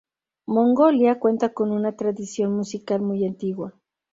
Mongolia 0.47 1.19
cuenta 1.19 1.53
con 1.53 1.71
una 1.71 1.95
tradición 1.95 2.55
musical 2.55 3.01
muy 3.01 3.23
antigua. 3.23 3.75